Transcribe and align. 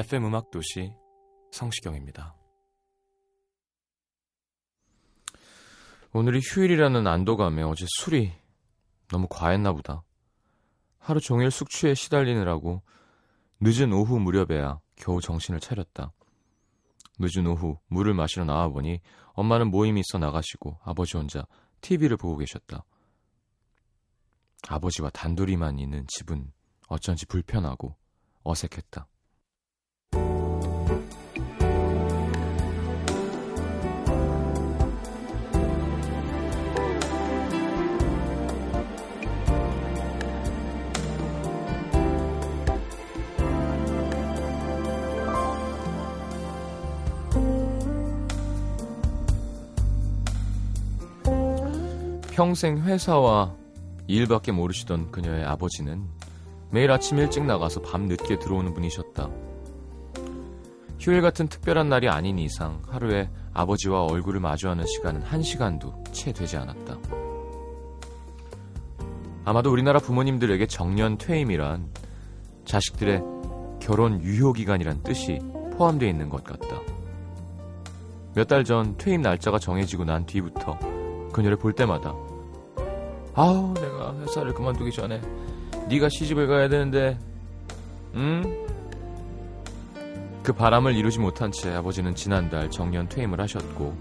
FM 0.00 0.24
음악 0.24 0.50
도시 0.50 0.94
성시경입니다. 1.52 2.34
오늘이 6.14 6.40
휴일이라는 6.42 7.06
안도감에 7.06 7.62
어제 7.62 7.84
술이 7.98 8.32
너무 9.08 9.26
과했나 9.28 9.74
보다. 9.74 10.02
하루 10.98 11.20
종일 11.20 11.50
숙취에 11.50 11.92
시달리느라고 11.92 12.80
늦은 13.60 13.92
오후 13.92 14.18
무렵에야 14.18 14.80
겨우 14.96 15.20
정신을 15.20 15.60
차렸다. 15.60 16.14
늦은 17.18 17.46
오후 17.46 17.78
물을 17.88 18.14
마시러 18.14 18.46
나와 18.46 18.68
보니 18.68 19.00
엄마는 19.34 19.70
모임이 19.70 20.00
있어 20.00 20.16
나가시고 20.16 20.78
아버지 20.82 21.18
혼자 21.18 21.46
TV를 21.82 22.16
보고 22.16 22.38
계셨다. 22.38 22.86
아버지와 24.66 25.10
단둘이만 25.10 25.78
있는 25.78 26.06
집은 26.08 26.50
어쩐지 26.88 27.26
불편하고 27.26 27.96
어색했다. 28.44 29.06
평생 52.40 52.78
회사와 52.78 53.54
일밖에 54.06 54.50
모르시던 54.50 55.10
그녀의 55.10 55.44
아버지는 55.44 56.06
매일 56.70 56.90
아침 56.90 57.18
일찍 57.18 57.44
나가서 57.44 57.82
밤 57.82 58.06
늦게 58.06 58.38
들어오는 58.38 58.72
분이셨다. 58.72 59.28
휴일 60.98 61.20
같은 61.20 61.48
특별한 61.48 61.90
날이 61.90 62.08
아닌 62.08 62.38
이상 62.38 62.80
하루에 62.88 63.28
아버지와 63.52 64.04
얼굴을 64.06 64.40
마주하는 64.40 64.86
시간은 64.86 65.20
한 65.20 65.42
시간도 65.42 66.02
채 66.12 66.32
되지 66.32 66.56
않았다. 66.56 66.96
아마도 69.44 69.70
우리나라 69.70 69.98
부모님들에게 69.98 70.64
정년 70.66 71.18
퇴임이란 71.18 71.90
자식들의 72.64 73.22
결혼 73.82 74.22
유효 74.22 74.54
기간이란 74.54 75.02
뜻이 75.02 75.40
포함되어 75.76 76.08
있는 76.08 76.30
것 76.30 76.42
같다. 76.42 76.80
몇 78.34 78.48
달 78.48 78.64
전 78.64 78.96
퇴임 78.96 79.20
날짜가 79.20 79.58
정해지고 79.58 80.06
난 80.06 80.24
뒤부터 80.24 80.78
그녀를 81.34 81.58
볼 81.58 81.74
때마다 81.74 82.14
아우 83.34 83.72
내가 83.74 84.14
회사를 84.20 84.52
그만두기 84.54 84.90
전에 84.92 85.20
네가 85.88 86.08
시집을 86.08 86.46
가야 86.46 86.68
되는데 86.68 87.18
응? 88.14 88.66
그 90.42 90.52
바람을 90.52 90.96
이루지 90.96 91.18
못한 91.20 91.52
채 91.52 91.72
아버지는 91.74 92.14
지난달 92.14 92.70
정년 92.70 93.08
퇴임을 93.08 93.40
하셨고 93.40 93.94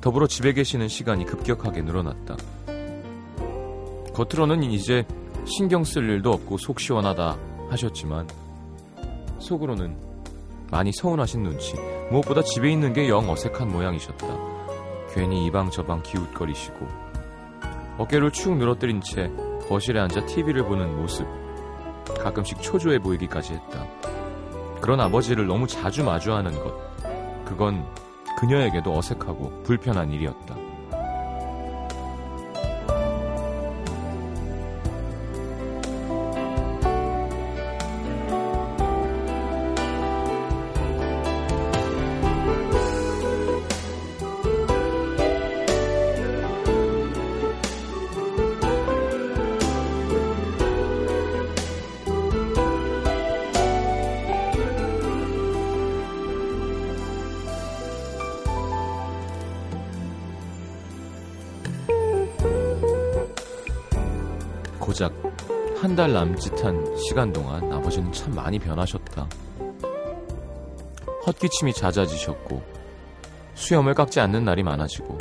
더불어 0.00 0.26
집에 0.26 0.52
계시는 0.52 0.88
시간이 0.88 1.26
급격하게 1.26 1.82
늘어났다. 1.82 2.36
겉으로는 4.14 4.62
이제 4.62 5.04
신경 5.44 5.84
쓸 5.84 6.08
일도 6.08 6.30
없고 6.32 6.58
속 6.58 6.80
시원하다 6.80 7.36
하셨지만 7.70 8.26
속으로는 9.40 9.96
많이 10.70 10.90
서운하신 10.92 11.42
눈치 11.42 11.74
무엇보다 12.10 12.42
집에 12.42 12.70
있는 12.72 12.92
게 12.92 13.08
영 13.08 13.28
어색한 13.28 13.68
모양이셨다. 13.70 14.26
괜히 15.12 15.46
이방 15.46 15.70
저방 15.70 16.02
기웃거리시고 16.02 16.86
어깨를 17.98 18.30
축 18.30 18.56
늘어뜨린 18.56 19.00
채 19.00 19.30
거실에 19.68 20.00
앉아 20.00 20.26
TV를 20.26 20.64
보는 20.64 20.96
모습 21.00 21.26
가끔씩 22.22 22.60
초조해 22.60 22.98
보이기까지 22.98 23.54
했다. 23.54 23.86
그런 24.80 25.00
아버지를 25.00 25.46
너무 25.46 25.66
자주 25.66 26.04
마주하는 26.04 26.52
것 26.52 26.74
그건 27.44 27.86
그녀에게도 28.38 28.96
어색하고 28.96 29.62
불편한 29.62 30.12
일이었다. 30.12 30.65
한 65.86 65.94
달 65.94 66.12
남짓한 66.12 66.96
시간 66.96 67.32
동안 67.32 67.72
아버지는 67.72 68.10
참 68.10 68.34
많이 68.34 68.58
변하셨다. 68.58 69.28
헛기침이 71.24 71.72
잦아지셨고 71.72 72.60
수염을 73.54 73.94
깎지 73.94 74.18
않는 74.18 74.44
날이 74.44 74.64
많아지고 74.64 75.16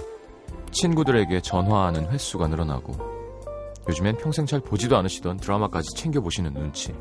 친구들에게 0.72 1.40
전화하는 1.42 2.10
횟수가 2.10 2.48
늘어나고 2.48 2.94
요즘엔 3.88 4.18
평생 4.18 4.48
잘 4.48 4.60
보지도 4.60 4.98
않으시던 4.98 5.38
드라마까지 5.38 5.94
챙겨보시는 5.96 6.56
눈치. 6.56 6.96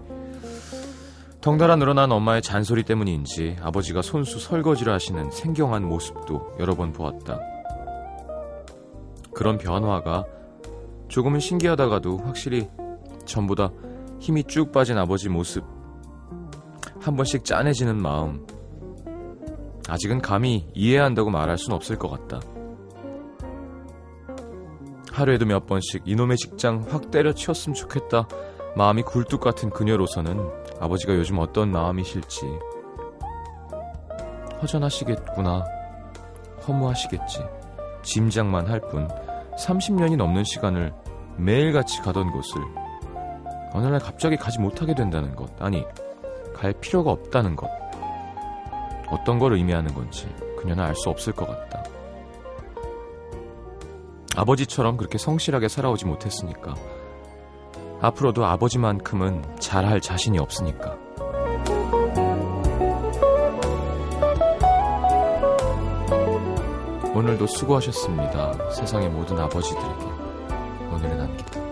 덩달아 1.40 1.76
늘어난 1.76 2.12
엄마의 2.12 2.42
잔소리 2.42 2.82
때문인지 2.82 3.56
아버지가 3.62 4.02
손수 4.02 4.40
설거지를 4.40 4.92
하시는 4.92 5.30
생경한 5.30 5.88
모습도 5.88 6.56
여러 6.60 6.74
번 6.74 6.92
보았다. 6.92 7.40
그런 9.32 9.56
변화가 9.56 10.26
조금은 11.08 11.40
신기하다가도 11.40 12.18
확실히 12.18 12.68
전보다 13.26 13.70
힘이 14.20 14.44
쭉 14.44 14.72
빠진 14.72 14.98
아버지 14.98 15.28
모습 15.28 15.64
한 17.00 17.16
번씩 17.16 17.44
짠해지는 17.44 17.96
마음. 18.00 18.46
아직은 19.88 20.22
감히 20.22 20.66
이해한다고 20.74 21.28
말할 21.30 21.58
순 21.58 21.74
없을 21.74 21.98
것 21.98 22.08
같다. 22.08 22.40
하루에도 25.12 25.44
몇 25.44 25.66
번씩 25.66 26.02
이놈의 26.06 26.36
직장 26.38 26.84
확 26.88 27.10
때려치웠으면 27.10 27.74
좋겠다 27.74 28.26
마음이 28.76 29.02
굴뚝 29.02 29.40
같은 29.40 29.70
그녀로서는 29.70 30.40
아버지가 30.80 31.14
요즘 31.14 31.38
어떤 31.38 31.70
마음이실지 31.70 32.40
허전하시겠구나. 34.62 35.64
허무하시겠지. 36.66 37.40
짐작만 38.02 38.66
할 38.66 38.80
뿐 38.80 39.06
30년이 39.58 40.16
넘는 40.16 40.44
시간을 40.44 40.92
매일같이 41.36 42.00
가던 42.00 42.30
곳을 42.30 42.62
어느 43.74 43.88
날 43.88 43.98
갑자기 43.98 44.36
가지 44.36 44.60
못하게 44.60 44.94
된다는 44.94 45.34
것 45.34 45.50
아니 45.60 45.84
갈 46.54 46.72
필요가 46.72 47.10
없다는 47.10 47.56
것. 47.56 47.68
어떤 49.10 49.38
걸 49.38 49.52
의미하는 49.52 49.92
건지 49.92 50.32
그녀는 50.58 50.82
알 50.82 50.94
수 50.94 51.10
없을 51.10 51.32
것 51.32 51.46
같다. 51.46 51.84
아버지처럼 54.36 54.96
그렇게 54.96 55.18
성실하게 55.18 55.68
살아오지 55.68 56.06
못했으니까. 56.06 56.74
앞으로도 58.00 58.44
아버지만큼은 58.44 59.42
잘할 59.58 60.00
자신이 60.00 60.38
없으니까. 60.38 60.96
오늘도 67.14 67.46
수고하셨습니다. 67.46 68.70
세상의 68.70 69.08
모든 69.08 69.38
아버지들에게. 69.38 70.04
오늘의 70.92 71.16
남기다. 71.16 71.63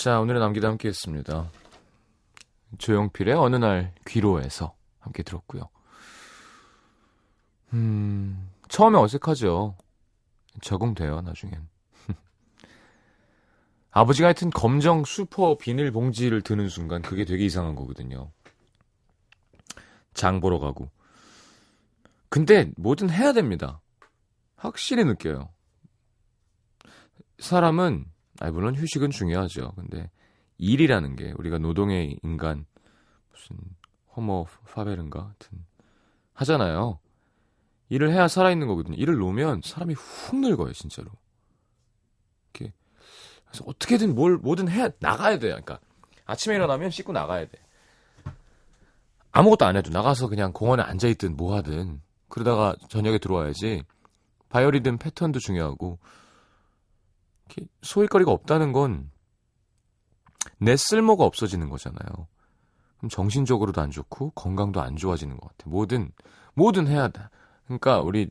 자, 0.00 0.18
오늘의 0.18 0.40
남기도 0.40 0.66
함께 0.66 0.88
했습니다. 0.88 1.50
조용필의 2.78 3.34
어느 3.34 3.56
날 3.56 3.94
귀로에서 4.06 4.74
함께 4.98 5.22
들었고요. 5.22 5.68
음, 7.74 8.50
처음에 8.70 8.96
어색하죠. 8.96 9.76
적응돼요, 10.62 11.20
나중엔. 11.20 11.68
아버지가 13.92 14.28
하여튼 14.28 14.48
검정 14.48 15.04
슈퍼 15.04 15.58
비닐 15.58 15.92
봉지를 15.92 16.40
드는 16.40 16.70
순간 16.70 17.02
그게 17.02 17.26
되게 17.26 17.44
이상한 17.44 17.74
거거든요. 17.74 18.32
장 20.14 20.40
보러 20.40 20.58
가고. 20.58 20.90
근데 22.30 22.72
뭐든 22.78 23.10
해야 23.10 23.34
됩니다. 23.34 23.82
확실히 24.56 25.04
느껴요. 25.04 25.50
사람은, 27.38 28.06
아 28.40 28.50
물론 28.50 28.74
휴식은 28.74 29.10
중요하죠. 29.10 29.72
근데 29.76 30.10
일이라는 30.58 31.14
게 31.14 31.32
우리가 31.36 31.58
노동의 31.58 32.18
인간 32.22 32.64
무슨 33.30 33.56
호모 34.16 34.46
파베른가 34.72 35.20
하여튼 35.20 35.64
하잖아요. 36.32 36.98
일을 37.90 38.10
해야 38.10 38.28
살아있는 38.28 38.66
거거든요. 38.66 38.96
일을 38.96 39.16
놓으면 39.16 39.60
사람이 39.62 39.94
훅 39.94 40.36
늙어요, 40.40 40.72
진짜로. 40.72 41.10
이렇게. 42.54 42.72
그래서 43.44 43.64
어떻게든 43.66 44.14
뭘, 44.14 44.38
뭐든 44.38 44.68
해, 44.68 44.90
나가야 45.00 45.38
돼요. 45.38 45.52
그러니까 45.52 45.80
아침에 46.24 46.54
일어나면 46.54 46.90
씻고 46.90 47.12
나가야 47.12 47.46
돼. 47.46 47.58
아무것도 49.32 49.66
안 49.66 49.76
해도 49.76 49.90
나가서 49.90 50.28
그냥 50.28 50.52
공원에 50.52 50.82
앉아 50.82 51.08
있든 51.08 51.36
뭐 51.36 51.54
하든 51.56 52.00
그러다가 52.28 52.74
저녁에 52.88 53.18
들어와야지 53.18 53.84
바이오리듬 54.48 54.98
패턴도 54.98 55.40
중요하고 55.40 55.98
소일거리가 57.82 58.30
없다는 58.32 58.72
건 58.72 59.10
내 60.58 60.76
쓸모가 60.76 61.24
없어지는 61.24 61.68
거잖아요. 61.70 62.28
그럼 62.98 63.08
정신적으로도 63.08 63.80
안 63.80 63.90
좋고 63.90 64.30
건강도 64.32 64.80
안 64.80 64.96
좋아지는 64.96 65.38
것 65.38 65.48
같아. 65.48 65.70
뭐든 65.70 66.12
뭐든 66.54 66.86
해야 66.86 67.08
돼. 67.08 67.22
그러니까 67.64 68.00
우리 68.00 68.28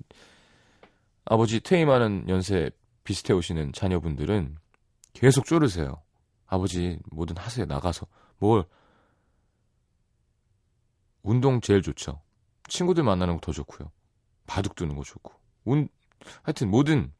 아버지 1.25 1.59
퇴임하는 1.59 2.25
연세 2.29 2.69
비슷해 3.03 3.33
오시는 3.33 3.73
자녀분들은 3.73 4.57
계속 5.13 5.45
쪼르세요. 5.45 6.01
아버지 6.45 6.99
뭐든 7.11 7.37
하세요. 7.37 7.65
나가서 7.65 8.05
뭘 8.37 8.65
운동 11.23 11.61
제일 11.61 11.81
좋죠. 11.81 12.21
친구들 12.67 13.03
만나는 13.03 13.35
거 13.35 13.41
더 13.41 13.51
좋고요. 13.51 13.91
바둑 14.45 14.75
두는 14.75 14.95
거 14.95 15.03
좋고. 15.03 15.33
운 15.65 15.89
하여튼 16.43 16.69
뭐든 16.69 17.11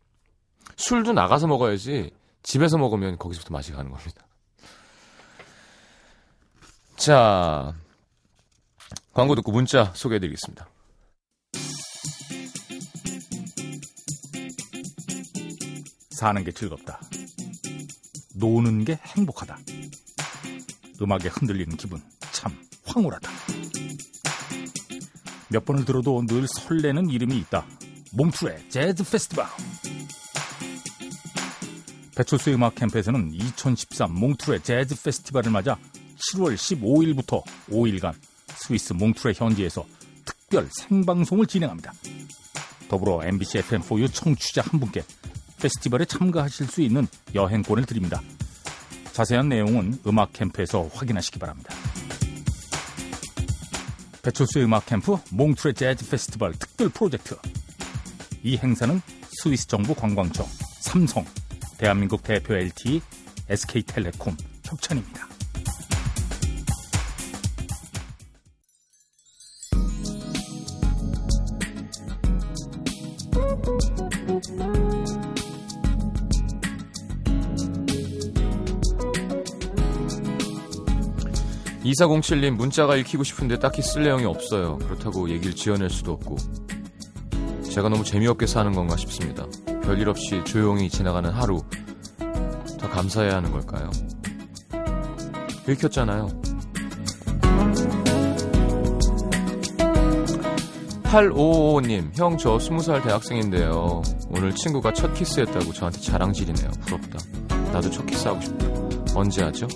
술도 0.78 1.14
나가서 1.14 1.48
먹어야지 1.48 2.12
집에서 2.44 2.78
먹으면 2.78 3.18
거기서부터 3.18 3.54
맛이 3.54 3.72
가는 3.72 3.92
겁니다. 3.92 4.26
자, 6.96 7.74
광고 9.14 9.36
듣고 9.36 9.52
문자 9.52 9.92
소개해 9.96 10.20
드리겠습니다. 10.20 10.68
사는 16.12 16.44
게 16.44 16.52
즐겁다. 16.52 17.00
노는 18.36 18.84
게 18.84 19.00
행복하다. 19.02 19.58
음악에 21.02 21.30
흔들리는 21.30 21.78
기분 21.78 22.02
참 22.34 22.54
황홀하다. 22.86 23.30
몇 25.50 25.66
번을 25.66 25.86
들어도 25.86 26.26
늘 26.26 26.46
설레는 26.48 27.10
이름이 27.10 27.38
있다. 27.38 27.66
몽투의 28.14 28.70
재즈 28.70 29.10
페스티벌. 29.10 29.46
배철수의 32.20 32.58
음악 32.58 32.76
캠프에서는 32.76 33.32
2013 33.34 34.14
몽투의 34.14 34.62
재즈 34.62 35.02
페스티벌을 35.04 35.52
맞아 35.52 35.78
7월 36.34 36.54
15일부터 36.54 37.42
5일간 37.70 38.14
스위스 38.58 38.92
몽투레 38.92 39.36
현지에서 39.38 39.86
특별 40.26 40.68
생방송을 40.70 41.46
진행합니다. 41.46 41.94
더불어 42.90 43.24
MBC 43.24 43.60
FM4U 43.60 44.14
청취자 44.14 44.64
한 44.64 44.82
분께 44.82 45.02
페스티벌에 45.62 46.04
참가하실 46.04 46.68
수 46.68 46.82
있는 46.82 47.08
여행권을 47.34 47.86
드립니다. 47.86 48.22
자세한 49.14 49.48
내용은 49.48 49.98
음악 50.06 50.34
캠프에서 50.34 50.90
확인하시기 50.94 51.40
바랍니다. 51.40 51.74
배철수의 54.24 54.66
음악 54.66 54.88
캠프 54.88 55.16
몽트레 55.32 55.72
재즈 55.72 56.10
페스티벌 56.10 56.52
특별 56.60 56.90
프로젝트. 56.90 57.38
이 58.44 58.58
행사는 58.58 59.02
스위스 59.42 59.68
정부 59.68 59.96
관광청, 59.96 60.46
삼성, 60.82 61.24
대한민국 61.80 62.24
대표 62.24 62.56
LTE, 62.56 63.02
SK텔레콤 63.48 64.36
협찬입니다. 64.66 65.30
이사공칠님 81.86 82.58
문자가 82.58 82.98
읽히고 82.98 83.24
싶은데 83.24 83.58
딱히 83.58 83.82
쓸 83.82 84.04
내용이 84.04 84.26
없어요. 84.26 84.78
그렇다고 84.80 85.30
얘기를 85.30 85.56
지어낼 85.56 85.90
수도 85.90 86.12
없고 86.12 86.36
제가 87.72 87.88
너무 87.88 88.04
재미없게 88.04 88.48
사는 88.48 88.74
건가 88.74 88.98
싶습니다. 88.98 89.48
별일 89.90 90.08
없이 90.08 90.44
조용히 90.46 90.88
지나가는 90.88 91.28
하루 91.32 91.64
더 92.80 92.88
감사해야 92.92 93.38
하는 93.38 93.52
걸까요? 93.52 93.90
읽혔잖아요. 95.68 96.28
8555님, 101.06 102.16
형 102.16 102.38
저 102.38 102.58
20살 102.58 103.02
대학생인데요. 103.02 104.04
오늘 104.30 104.54
친구가 104.54 104.94
첫 104.94 105.12
키스했다고 105.16 105.74
저한테 105.74 106.00
자랑질이네요. 106.02 106.70
부럽다. 106.82 107.18
나도 107.74 107.90
첫 107.90 108.06
키스하고 108.06 108.40
싶다. 108.42 108.68
언제 109.16 109.42
하죠? 109.44 109.68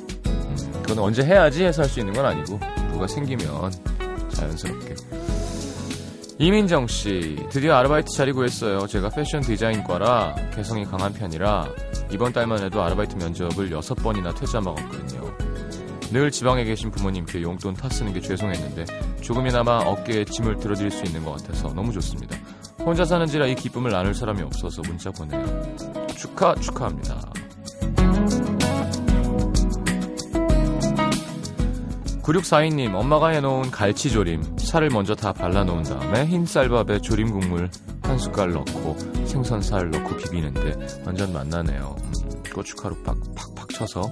그건 0.83 0.99
언제 0.99 1.23
해야지 1.23 1.63
해서 1.63 1.81
할 1.81 1.89
수 1.89 1.99
있는 1.99 2.13
건 2.13 2.23
아니고 2.27 2.59
누가 2.91 3.07
생기면 3.07 3.71
자연스럽게 4.29 4.93
이민정 6.39 6.87
씨 6.87 7.37
드디어 7.49 7.75
아르바이트 7.75 8.07
자리 8.15 8.31
구했어요. 8.31 8.87
제가 8.87 9.09
패션 9.09 9.41
디자인과라 9.41 10.35
개성이 10.55 10.83
강한 10.83 11.13
편이라 11.13 11.69
이번 12.11 12.33
달만 12.33 12.63
해도 12.63 12.81
아르바이트 12.81 13.15
면접을 13.15 13.69
6번이나 13.69 14.35
퇴짜 14.35 14.59
먹었거든요. 14.59 15.31
늘 16.11 16.31
지방에 16.31 16.63
계신 16.63 16.91
부모님께 16.91 17.41
용돈 17.41 17.73
타 17.73 17.89
쓰는 17.89 18.13
게 18.13 18.19
죄송했는데 18.19 18.85
조금이나마 19.21 19.77
어깨에 19.77 20.25
짐을 20.25 20.57
들어드릴 20.57 20.91
수 20.91 21.03
있는 21.05 21.23
것 21.23 21.37
같아서 21.37 21.69
너무 21.73 21.91
좋습니다. 21.93 22.35
혼자 22.79 23.05
사는지라 23.05 23.47
이 23.47 23.55
기쁨을 23.55 23.91
나눌 23.91 24.13
사람이 24.13 24.41
없어서 24.41 24.81
문자 24.83 25.11
보내요. 25.11 25.43
축하 26.15 26.55
축하합니다 26.55 27.31
9642님, 32.23 32.95
엄마가 32.95 33.29
해놓은 33.29 33.69
갈치조림, 33.69 34.57
살을 34.57 34.89
먼저 34.89 35.13
다 35.13 35.33
발라놓은 35.33 35.83
다음에 35.83 36.25
흰 36.25 36.45
쌀밥에 36.45 37.01
조림 37.01 37.31
국물 37.31 37.69
한 38.01 38.17
숟갈 38.17 38.51
넣고 38.53 38.97
생선살 39.25 39.91
넣고 39.91 40.15
비비는데 40.17 41.01
완전 41.05 41.33
맛나네요. 41.33 41.95
음, 41.99 42.43
고춧가루 42.53 42.95
팍, 43.03 43.17
팍팍 43.35 43.69
쳐서. 43.69 44.09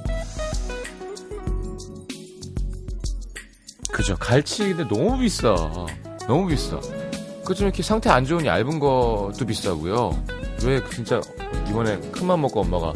그죠. 3.93 4.15
갈치 4.17 4.73
근데 4.73 4.87
너무 4.93 5.17
비싸. 5.19 5.55
너무 6.27 6.47
비싸. 6.47 6.79
그 7.45 7.53
좀 7.53 7.67
이렇게 7.67 7.83
상태 7.83 8.09
안 8.09 8.25
좋은 8.25 8.45
얇은 8.45 8.79
것도 8.79 9.45
비싸고요. 9.45 10.23
왜 10.65 10.81
진짜 10.89 11.19
이번에 11.69 11.97
큰맘 12.11 12.41
먹고 12.41 12.61
엄마가 12.61 12.93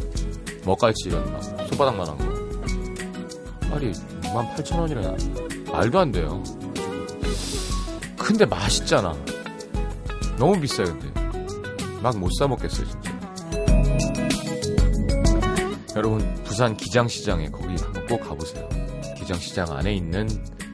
먹갈치 0.64 1.08
이런 1.08 1.30
막 1.32 1.42
손바닥만한 1.68 2.18
거. 2.18 2.24
빨리 3.70 3.92
28,000원이라 4.36 5.70
말도 5.72 5.98
안 5.98 6.12
돼요. 6.12 6.42
근데 8.18 8.44
맛있잖아. 8.44 9.14
너무 10.38 10.60
비싸요, 10.60 10.86
근데. 10.86 11.08
막 12.02 12.16
못 12.18 12.30
사 12.38 12.46
먹겠어요, 12.46 12.86
진짜. 12.86 13.16
여러분, 15.96 16.34
부산 16.44 16.76
기장시장에 16.76 17.48
거기 17.50 17.68
한번 17.82 18.06
꼭 18.06 18.20
가보세요. 18.28 18.68
기장시장 19.16 19.72
안에 19.72 19.94
있는 19.94 20.28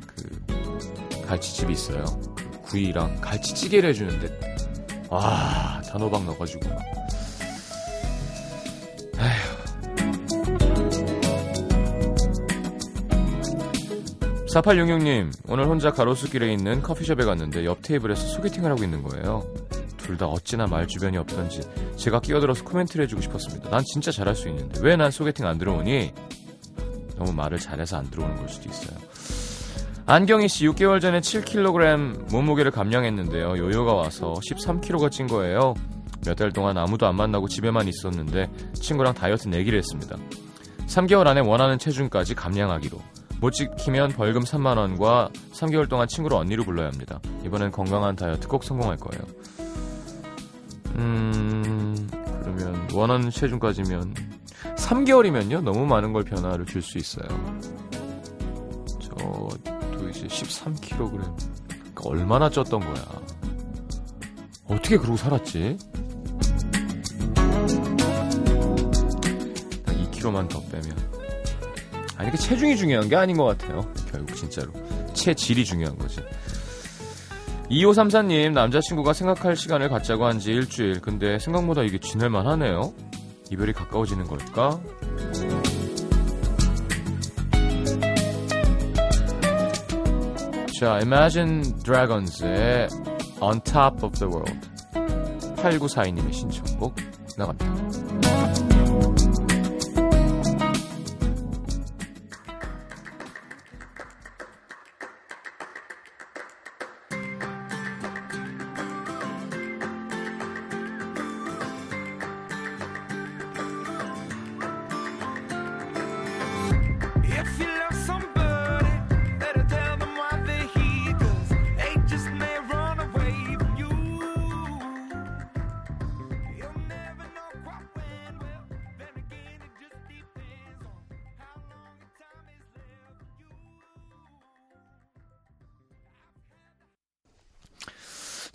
그 0.06 1.22
갈치집이 1.26 1.72
있어요. 1.72 2.04
그 2.34 2.60
구이랑 2.62 3.20
갈치찌개를 3.20 3.90
해주는데, 3.90 4.56
와, 5.08 5.80
단호박 5.88 6.24
넣어가지고. 6.24 6.68
4866님, 14.52 15.30
오늘 15.48 15.66
혼자 15.66 15.90
가로수길에 15.92 16.52
있는 16.52 16.82
커피숍에 16.82 17.24
갔는데 17.24 17.64
옆 17.64 17.80
테이블에서 17.80 18.26
소개팅을 18.26 18.70
하고 18.70 18.84
있는 18.84 19.02
거예요. 19.02 19.44
둘 19.96 20.18
다 20.18 20.26
어찌나 20.26 20.66
말 20.66 20.86
주변이 20.86 21.16
없던지 21.16 21.62
제가 21.96 22.20
끼어들어서 22.20 22.64
코멘트를 22.64 23.04
해주고 23.04 23.22
싶었습니다. 23.22 23.70
난 23.70 23.82
진짜 23.84 24.10
잘할 24.10 24.34
수 24.34 24.48
있는데 24.48 24.80
왜 24.82 24.96
난 24.96 25.10
소개팅 25.10 25.46
안 25.46 25.56
들어오니? 25.56 26.12
너무 27.16 27.32
말을 27.32 27.58
잘해서 27.58 27.96
안 27.96 28.10
들어오는 28.10 28.36
걸 28.36 28.48
수도 28.48 28.68
있어요. 28.68 28.98
안경희 30.04 30.48
씨 30.48 30.66
6개월 30.66 31.00
전에 31.00 31.20
7kg 31.20 32.30
몸무게를 32.30 32.72
감량했는데요. 32.72 33.56
요요가 33.56 33.94
와서 33.94 34.34
13kg가 34.50 35.10
찐 35.10 35.28
거예요. 35.28 35.72
몇 36.26 36.34
달 36.36 36.52
동안 36.52 36.76
아무도 36.76 37.06
안 37.06 37.16
만나고 37.16 37.48
집에만 37.48 37.88
있었는데 37.88 38.50
친구랑 38.74 39.14
다이어트 39.14 39.48
내기를 39.48 39.78
했습니다. 39.78 40.16
3개월 40.88 41.26
안에 41.26 41.40
원하는 41.40 41.78
체중까지 41.78 42.34
감량하기로. 42.34 43.00
못 43.42 43.50
지키면 43.50 44.10
벌금 44.10 44.42
3만 44.44 44.76
원과 44.78 45.30
3개월 45.52 45.88
동안 45.88 46.06
친구를 46.06 46.36
언니로 46.36 46.62
불러야 46.62 46.86
합니다. 46.86 47.20
이번엔 47.44 47.72
건강한 47.72 48.14
다이어트 48.14 48.46
꼭 48.46 48.62
성공할 48.62 48.96
거예요. 48.98 49.24
음, 50.94 52.08
그러면 52.40 52.88
원하는 52.94 53.30
체중까지면 53.30 54.14
3개월이면요 54.76 55.60
너무 55.62 55.86
많은 55.86 56.12
걸 56.12 56.22
변화를 56.22 56.66
줄 56.66 56.82
수 56.82 56.98
있어요. 56.98 57.26
저도 59.00 60.08
이제 60.08 60.28
13kg. 60.28 60.96
그러니까 60.98 62.02
얼마나 62.04 62.48
쪘던 62.48 62.78
거야. 62.78 63.04
어떻게 64.68 64.96
그러고 64.98 65.16
살았지? 65.16 65.78
2kg만 70.12 70.48
더 70.48 70.60
빼면. 70.70 71.11
아니, 72.22 72.30
그 72.30 72.38
체중이 72.38 72.76
중요한 72.76 73.08
게 73.08 73.16
아닌 73.16 73.36
것 73.36 73.44
같아요. 73.46 73.92
결국 74.12 74.36
진짜로. 74.36 74.70
체질이 75.12 75.64
중요한 75.64 75.98
거지. 75.98 76.20
2534님, 77.68 78.52
남자친구가 78.52 79.12
생각할 79.12 79.56
시간을 79.56 79.88
갖자고 79.88 80.24
한 80.26 80.38
지 80.38 80.52
일주일. 80.52 81.00
근데 81.00 81.40
생각보다 81.40 81.82
이게 81.82 81.98
지낼만 81.98 82.46
하네요. 82.46 82.92
이별이 83.50 83.72
가까워지는 83.72 84.28
걸까? 84.28 84.80
자, 90.78 90.98
Imagine 91.00 91.62
Dragons의 91.84 92.88
On 93.40 93.60
Top 93.62 94.04
of 94.04 94.18
the 94.18 94.32
World. 94.32 94.58
8942님의 95.56 96.32
신청곡 96.32 96.94
나갑니다. 97.36 97.72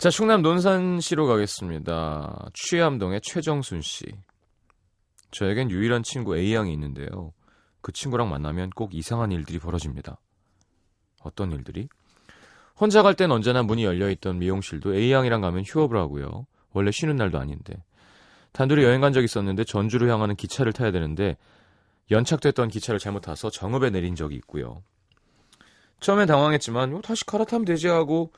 자, 0.08 0.10
충남 0.10 0.40
논산시로 0.40 1.26
가겠습니다. 1.26 2.48
취암동의 2.54 3.20
최정순 3.22 3.82
씨. 3.82 4.06
저에겐 5.32 5.70
유일한 5.70 6.02
친구 6.02 6.34
A양이 6.34 6.72
있는데요. 6.72 7.34
그 7.82 7.92
친구랑 7.92 8.30
만나면 8.30 8.70
꼭 8.70 8.94
이상한 8.94 9.32
일들이 9.32 9.58
벌어집니다. 9.58 10.18
어떤 11.22 11.52
일들이? 11.52 11.90
혼자 12.80 13.02
갈 13.02 13.16
땐 13.16 13.30
언제나 13.30 13.62
문이 13.62 13.84
열려있던 13.84 14.38
미용실도 14.38 14.94
A양이랑 14.94 15.42
가면 15.42 15.64
휴업을 15.66 15.98
하고요. 15.98 16.46
원래 16.72 16.90
쉬는 16.90 17.16
날도 17.16 17.38
아닌데. 17.38 17.74
단둘이 18.52 18.84
여행 18.84 19.02
간 19.02 19.12
적 19.12 19.22
있었는데 19.22 19.64
전주로 19.64 20.08
향하는 20.08 20.36
기차를 20.36 20.72
타야 20.72 20.90
되는데 20.90 21.36
연착됐던 22.10 22.70
기차를 22.70 22.98
잘못 22.98 23.20
타서 23.20 23.50
정읍에 23.50 23.90
내린 23.90 24.14
적이 24.14 24.36
있고요. 24.36 24.82
처음엔 26.00 26.26
당황했지만 26.26 26.94
어, 26.94 27.02
다시 27.02 27.26
갈아타면 27.26 27.66
되지 27.66 27.88
하고 27.88 28.32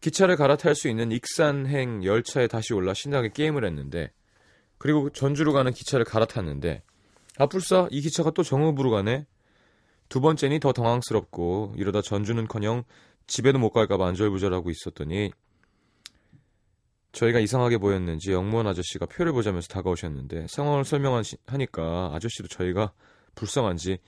기차를 0.00 0.36
갈아탈 0.36 0.74
수 0.74 0.88
있는 0.88 1.12
익산행 1.12 2.04
열차에 2.04 2.46
다시 2.46 2.72
올라 2.72 2.94
신나게 2.94 3.30
게임을 3.30 3.64
했는데 3.64 4.10
그리고 4.78 5.10
전주로 5.10 5.52
가는 5.52 5.72
기차를 5.72 6.04
갈아탔는데 6.04 6.82
아뿔싸 7.38 7.88
이 7.90 8.00
기차가 8.00 8.30
또 8.30 8.42
정읍으로 8.42 8.90
가네 8.90 9.26
두 10.08 10.20
번째니 10.20 10.58
더 10.60 10.72
당황스럽고 10.72 11.74
이러다 11.76 12.02
전주는커녕 12.02 12.84
집에도 13.26 13.58
못 13.58 13.70
갈까봐 13.70 14.06
안절부절하고 14.08 14.70
있었더니 14.70 15.30
저희가 17.12 17.40
이상하게 17.40 17.78
보였는지 17.78 18.32
영무원 18.32 18.66
아저씨가 18.66 19.06
표를 19.06 19.32
보자면서 19.32 19.68
다가오셨는데 19.68 20.46
상황을 20.48 20.84
설명하니까 20.84 22.12
아저씨도 22.14 22.48
저희가 22.48 22.92
불쌍한지 23.34 23.98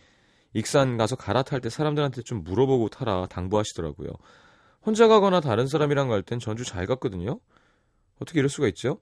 익산 0.55 0.97
가서 0.97 1.17
갈아탈 1.17 1.61
때 1.61 1.69
사람들한테 1.69 2.23
좀 2.23 2.45
물어보고 2.45 2.89
타라 2.91 3.27
당부하시더라고요. 3.27 4.11
혼자 4.85 5.09
가거나 5.09 5.41
다른 5.41 5.67
사람이랑 5.67 6.09
갈 6.09 6.23
땐 6.23 6.39
전주 6.39 6.65
잘 6.65 6.87
갔거든요. 6.87 7.41
어떻게 8.19 8.39
이럴 8.39 8.49
수가 8.49 8.69
있죠? 8.69 9.01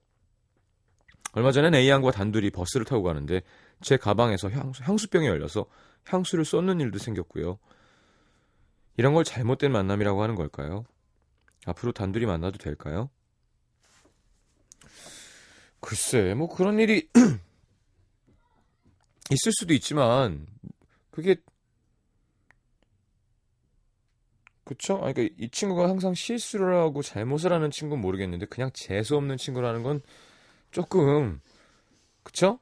얼마 1.33 1.53
전엔 1.53 1.75
A양과 1.75 2.11
단둘이 2.11 2.51
버스를 2.51 2.85
타고 2.85 3.03
가는데 3.03 3.43
제 3.81 3.97
가방에서 3.97 4.51
향수, 4.51 4.83
향수병이 4.83 5.27
열려서 5.27 5.67
향수를 6.07 6.45
쏟는 6.45 6.81
일도 6.81 6.99
생겼고요. 6.99 7.59
이런 8.97 9.15
걸 9.15 9.25
잘못된 9.25 9.71
만남이라고 9.71 10.23
하는 10.23 10.35
걸까요? 10.35 10.85
앞으로 11.67 11.93
단둘이 11.93 12.27
만나도 12.27 12.59
될까요? 12.59 13.11
글쎄, 15.81 16.35
뭐 16.35 16.49
그런 16.49 16.79
일이 16.79 17.09
있을 19.31 19.53
수도 19.53 19.73
있지만 19.73 20.47
그게 21.11 21.37
그쵸? 24.71 25.01
아니, 25.03 25.15
그러니까 25.15 25.35
이 25.37 25.49
친구가 25.49 25.89
항상 25.89 26.15
실수를 26.15 26.77
하고 26.77 27.03
잘못을 27.03 27.53
하는 27.53 27.73
친구는 27.73 28.01
모르겠는데 28.01 28.47
그냥 28.47 28.71
재수 28.73 29.17
없는 29.17 29.37
친구라는 29.37 29.83
건 29.83 30.01
조금 30.71 31.41
그쵸? 32.23 32.61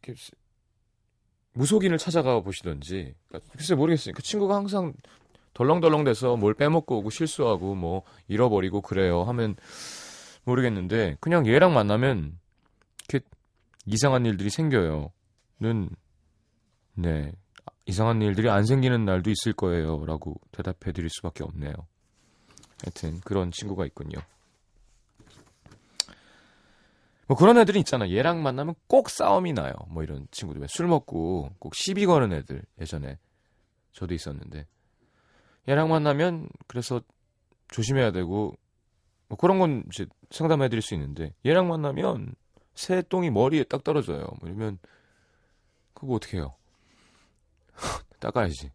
그, 0.00 0.14
무속인을 1.54 1.98
찾아가 1.98 2.38
보시던지 2.38 3.12
그러니까 3.26 3.52
글쎄 3.56 3.74
모르겠어요. 3.74 4.14
그 4.14 4.22
친구가 4.22 4.54
항상 4.54 4.94
덜렁덜렁 5.54 6.04
돼서 6.04 6.36
뭘 6.36 6.54
빼먹고 6.54 6.98
오고 6.98 7.10
실수하고 7.10 7.74
뭐 7.74 8.04
잃어버리고 8.28 8.82
그래요 8.82 9.24
하면 9.24 9.56
모르겠는데 10.44 11.16
그냥 11.18 11.44
얘랑 11.48 11.74
만나면 11.74 12.38
이렇게 13.08 13.26
이상한 13.84 14.26
일들이 14.26 14.48
생겨요. 14.48 15.10
는 15.58 15.90
네. 16.94 17.32
이상한 17.88 18.20
일들이 18.20 18.50
안 18.50 18.66
생기는 18.66 19.06
날도 19.06 19.30
있을 19.30 19.54
거예요. 19.54 20.04
라고 20.04 20.34
대답해 20.52 20.92
드릴 20.92 21.08
수밖에 21.08 21.42
없네요. 21.42 21.72
하여튼 22.84 23.18
그런 23.20 23.50
친구가 23.50 23.86
있군요. 23.86 24.18
뭐 27.26 27.36
그런 27.36 27.56
애들이 27.56 27.80
있잖아. 27.80 28.10
얘랑 28.10 28.42
만나면 28.42 28.74
꼭 28.88 29.08
싸움이 29.08 29.54
나요. 29.54 29.72
뭐 29.88 30.02
이런 30.02 30.28
친구들. 30.30 30.66
술 30.68 30.86
먹고 30.86 31.50
꼭 31.58 31.74
시비 31.74 32.04
거는 32.04 32.34
애들. 32.34 32.62
예전에 32.78 33.18
저도 33.92 34.12
있었는데. 34.12 34.66
얘랑 35.66 35.88
만나면 35.88 36.50
그래서 36.66 37.00
조심해야 37.68 38.12
되고 38.12 38.54
뭐 39.28 39.38
그런 39.38 39.58
건 39.58 39.84
이제 39.90 40.06
상담해 40.30 40.68
드릴 40.68 40.82
수 40.82 40.94
있는데 40.94 41.32
얘랑 41.46 41.68
만나면 41.68 42.34
새 42.74 43.00
똥이 43.00 43.30
머리에 43.30 43.64
딱 43.64 43.82
떨어져요. 43.82 44.26
뭐 44.40 44.48
이러면 44.48 44.78
그거 45.94 46.14
어떻게 46.14 46.36
해요? 46.36 46.54
닦아야지. 48.20 48.70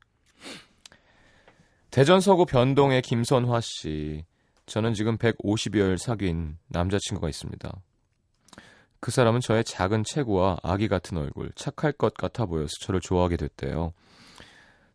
대전 1.91 2.21
서구 2.21 2.45
변동의 2.45 3.01
김선화 3.01 3.61
씨. 3.61 4.25
저는 4.65 4.93
지금 4.93 5.17
150여일 5.17 5.97
사귄 5.97 6.57
남자친구가 6.69 7.29
있습니다. 7.29 7.71
그 8.99 9.11
사람은 9.11 9.41
저의 9.41 9.65
작은 9.65 10.03
체구와 10.05 10.59
아기 10.63 10.87
같은 10.87 11.17
얼굴, 11.17 11.51
착할 11.55 11.91
것 11.91 12.13
같아 12.13 12.45
보여서 12.45 12.71
저를 12.79 13.01
좋아하게 13.01 13.35
됐대요. 13.35 13.93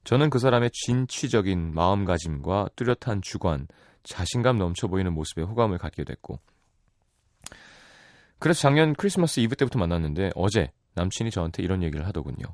저는 0.04 0.30
그 0.30 0.38
사람의 0.38 0.70
진취적인 0.72 1.74
마음가짐과 1.74 2.70
뚜렷한 2.74 3.20
주관, 3.20 3.68
자신감 4.04 4.56
넘쳐 4.56 4.88
보이는 4.88 5.12
모습에 5.12 5.42
호감을 5.42 5.76
갖게 5.76 6.04
됐고. 6.04 6.40
그래서 8.38 8.60
작년 8.60 8.94
크리스마스 8.94 9.40
이브 9.40 9.56
때부터 9.56 9.78
만났는데 9.78 10.30
어제 10.34 10.70
남친이 10.94 11.30
저한테 11.30 11.62
이런 11.62 11.82
얘기를 11.82 12.06
하더군요. 12.06 12.46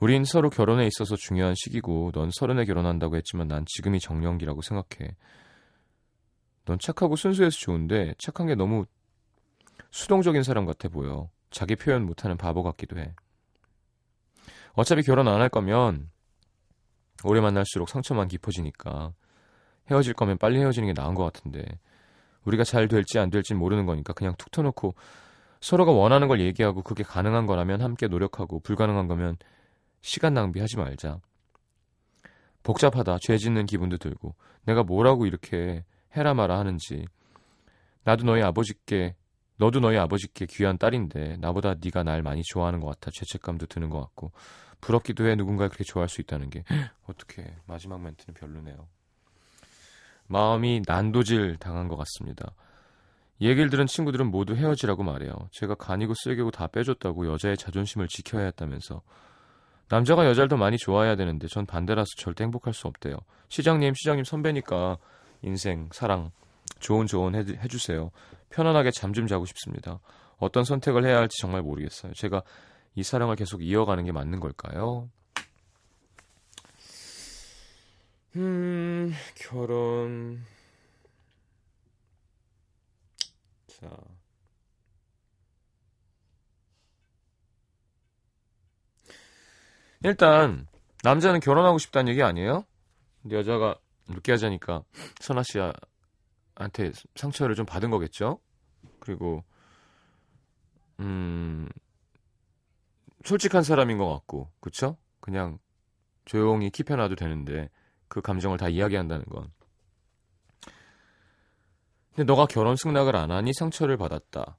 우린 0.00 0.24
서로 0.24 0.48
결혼에 0.48 0.86
있어서 0.86 1.14
중요한 1.16 1.54
시기고 1.54 2.12
넌 2.14 2.30
서른에 2.32 2.64
결혼한다고 2.64 3.16
했지만 3.16 3.48
난 3.48 3.64
지금이 3.66 4.00
정년기라고 4.00 4.62
생각해. 4.62 5.14
넌 6.64 6.78
착하고 6.78 7.16
순수해서 7.16 7.56
좋은데 7.58 8.14
착한 8.18 8.46
게 8.46 8.54
너무 8.54 8.86
수동적인 9.90 10.42
사람 10.42 10.64
같아 10.64 10.88
보여. 10.88 11.28
자기 11.50 11.76
표현 11.76 12.06
못하는 12.06 12.36
바보 12.36 12.62
같기도 12.62 12.98
해. 12.98 13.14
어차피 14.72 15.02
결혼 15.02 15.28
안 15.28 15.40
할 15.40 15.48
거면 15.48 16.10
오래 17.24 17.40
만날수록 17.40 17.88
상처만 17.90 18.28
깊어지니까 18.28 19.12
헤어질 19.90 20.14
거면 20.14 20.38
빨리 20.38 20.58
헤어지는 20.60 20.86
게 20.86 20.98
나은 20.98 21.14
것 21.14 21.24
같은데 21.24 21.64
우리가 22.44 22.64
잘 22.64 22.88
될지 22.88 23.18
안 23.18 23.28
될지 23.28 23.52
모르는 23.52 23.84
거니까 23.84 24.14
그냥 24.14 24.34
툭 24.38 24.50
터놓고 24.50 24.94
서로가 25.60 25.92
원하는 25.92 26.28
걸 26.28 26.40
얘기하고 26.40 26.82
그게 26.82 27.02
가능한 27.02 27.44
거라면 27.44 27.82
함께 27.82 28.06
노력하고 28.06 28.60
불가능한 28.60 29.08
거면 29.08 29.36
시간 30.00 30.34
낭비하지 30.34 30.76
말자. 30.76 31.20
복잡하다. 32.62 33.18
죄 33.20 33.38
짓는 33.38 33.66
기분도 33.66 33.96
들고 33.96 34.34
내가 34.64 34.82
뭐라고 34.82 35.26
이렇게 35.26 35.84
해라 36.16 36.34
마라 36.34 36.58
하는지 36.58 37.06
나도 38.04 38.24
너희 38.24 38.42
아버지께 38.42 39.14
너도 39.56 39.80
너희 39.80 39.96
아버지께 39.96 40.46
귀한 40.46 40.78
딸인데 40.78 41.36
나보다 41.38 41.74
네가 41.82 42.02
날 42.02 42.22
많이 42.22 42.42
좋아하는 42.42 42.80
것 42.80 42.86
같아 42.86 43.10
죄책감도 43.12 43.66
드는 43.66 43.90
것 43.90 44.00
같고 44.00 44.32
부럽기도 44.80 45.26
해 45.26 45.36
누군가 45.36 45.68
그렇게 45.68 45.84
좋아할 45.84 46.08
수 46.08 46.20
있다는 46.20 46.48
게 46.50 46.64
어떻게 47.06 47.54
마지막 47.66 48.00
멘트는 48.00 48.34
별로네요. 48.34 48.88
마음이 50.26 50.82
난도질 50.86 51.56
당한 51.58 51.88
것 51.88 51.96
같습니다. 51.96 52.54
얘기를 53.40 53.70
들은 53.70 53.86
친구들은 53.86 54.30
모두 54.30 54.54
헤어지라고 54.54 55.02
말해요. 55.02 55.32
제가 55.50 55.74
간이고 55.74 56.14
쓸개고 56.14 56.50
다 56.50 56.66
빼줬다고 56.66 57.26
여자의 57.26 57.56
자존심을 57.56 58.08
지켜야 58.08 58.44
했다면서 58.44 59.02
남자가 59.90 60.24
여자를 60.24 60.48
더 60.48 60.56
많이 60.56 60.78
좋아해야 60.78 61.16
되는데 61.16 61.48
전 61.48 61.66
반대라서 61.66 62.06
절대 62.16 62.44
행복할 62.44 62.72
수 62.72 62.86
없대요. 62.86 63.16
시장님, 63.48 63.94
시장님 63.94 64.24
선배니까 64.24 64.98
인생, 65.42 65.88
사랑, 65.92 66.30
좋은 66.78 67.06
조언 67.06 67.34
해, 67.34 67.40
해주세요. 67.40 68.10
편안하게 68.50 68.92
잠 68.92 69.12
좀 69.12 69.26
자고 69.26 69.44
싶습니다. 69.46 69.98
어떤 70.38 70.64
선택을 70.64 71.04
해야 71.04 71.18
할지 71.18 71.40
정말 71.40 71.62
모르겠어요. 71.62 72.12
제가 72.14 72.42
이 72.94 73.02
사랑을 73.02 73.34
계속 73.36 73.62
이어가는 73.62 74.04
게 74.04 74.12
맞는 74.12 74.38
걸까요? 74.40 75.10
음, 78.36 79.12
결혼. 79.34 80.44
자. 83.66 84.19
일단, 90.02 90.66
남자는 91.02 91.40
결혼하고 91.40 91.78
싶다는 91.78 92.10
얘기 92.10 92.22
아니에요? 92.22 92.64
근데 93.22 93.36
여자가 93.36 93.76
늦게 94.08 94.32
하자니까 94.32 94.82
선아 95.20 95.42
씨한테 95.42 96.92
상처를 97.14 97.54
좀 97.54 97.66
받은 97.66 97.90
거겠죠? 97.90 98.40
그리고, 98.98 99.44
음, 101.00 101.68
솔직한 103.24 103.62
사람인 103.62 103.98
것 103.98 104.08
같고, 104.08 104.50
그쵸? 104.60 104.96
그냥 105.20 105.58
조용히 106.24 106.70
킵해놔도 106.70 107.18
되는데, 107.18 107.68
그 108.08 108.20
감정을 108.20 108.58
다 108.58 108.68
이야기한다는 108.68 109.24
건. 109.26 109.52
근데 112.14 112.24
너가 112.24 112.46
결혼 112.46 112.76
승낙을 112.76 113.16
안 113.16 113.30
하니 113.30 113.52
상처를 113.54 113.96
받았다. 113.96 114.56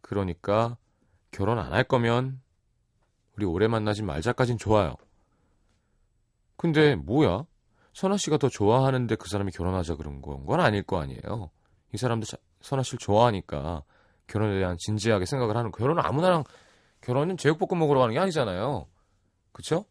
그러니까 0.00 0.76
결혼 1.30 1.58
안 1.58 1.72
할 1.72 1.84
거면 1.84 2.42
우리 3.40 3.46
오래 3.46 3.68
만나지 3.68 4.02
말자까진 4.02 4.58
좋아요. 4.58 4.94
근데 6.56 6.94
뭐야? 6.94 7.46
선아 7.94 8.18
씨가 8.18 8.36
더 8.36 8.48
좋아하는데 8.48 9.14
그 9.16 9.28
사람이 9.28 9.50
결혼하자 9.52 9.96
그런 9.96 10.20
건, 10.20 10.44
건 10.44 10.60
아닐 10.60 10.82
거 10.82 11.00
아니에요. 11.00 11.50
이 11.94 11.96
사람도 11.96 12.26
자- 12.26 12.36
선아 12.60 12.82
씨를 12.82 12.98
좋아하니까 12.98 13.82
결혼에 14.26 14.58
대한 14.58 14.76
진지하게 14.78 15.24
생각을 15.24 15.56
하는 15.56 15.70
거. 15.72 15.78
결혼은 15.78 16.04
아무나랑 16.04 16.44
결혼은 17.00 17.36
제육볶음 17.38 17.78
먹으러 17.78 18.00
가는 18.00 18.12
게 18.12 18.20
아니잖아요. 18.20 18.86
그쵸? 19.52 19.86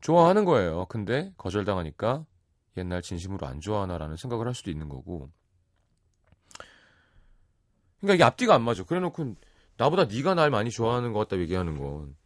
좋아하는 0.00 0.44
거예요. 0.44 0.86
근데 0.86 1.32
거절당하니까 1.38 2.26
옛날 2.76 3.00
진심으로 3.00 3.46
안 3.46 3.60
좋아하나라는 3.60 4.16
생각을 4.16 4.46
할 4.46 4.54
수도 4.54 4.70
있는 4.70 4.88
거고. 4.88 5.30
그러니까 8.00 8.14
이게 8.14 8.24
앞뒤가 8.24 8.54
안 8.54 8.62
맞아. 8.62 8.82
그래놓고 8.82 9.36
나보다 9.76 10.04
네가 10.04 10.34
날 10.34 10.50
많이 10.50 10.70
좋아하는 10.70 11.12
것 11.12 11.20
같다 11.20 11.40
얘기하는 11.40 11.76
건 11.78 12.16